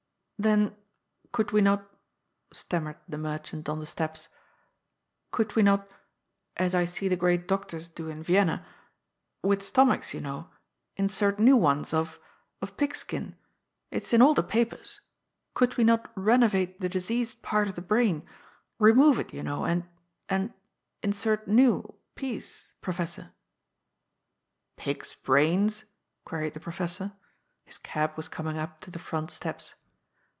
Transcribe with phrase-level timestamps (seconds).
[0.51, 0.75] "Then,
[1.31, 1.87] could we not,*'
[2.51, 4.27] stammered the merchant on the steps,
[5.29, 5.87] "could we not—
[6.65, 8.65] as I see the great doctors do in Vienna—
[9.45, 10.49] ^with stomachs, you know,
[10.97, 12.19] insert new ones of—
[12.63, 13.37] of pigskin—
[13.91, 15.01] it's in all the papers—
[15.53, 18.25] could we not renovate the diseased part of the brain—
[18.79, 19.87] remove it, you know, and—
[20.27, 20.55] and
[21.03, 23.31] insert new— ^piece, professor!"
[24.77, 25.83] "Pig's brains?"
[26.25, 27.11] queried the professor.
[27.63, 29.75] His cab was coming up to the front steps.